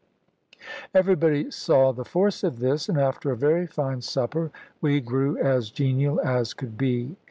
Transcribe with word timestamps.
Everybody 0.95 1.51
saw 1.51 1.91
the 1.91 2.03
force 2.03 2.43
of 2.43 2.57
this; 2.57 2.89
and 2.89 2.97
after 2.97 3.29
a 3.29 3.37
very 3.37 3.67
fine 3.67 4.01
supper 4.01 4.49
we 4.81 4.99
grew 4.99 5.37
as 5.37 5.69
genial 5.69 6.19
as 6.21 6.55
could 6.55 6.75
be. 6.75 7.17